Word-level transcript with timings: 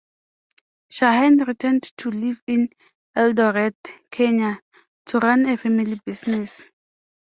Shaheen 0.91 1.45
returned 1.47 1.83
to 1.99 2.09
live 2.09 2.41
in 2.47 2.69
Eldoret, 3.15 3.75
Kenya 4.09 4.59
to 5.05 5.19
run 5.19 5.45
a 5.47 5.57
family 5.57 6.01
business. 6.03 6.67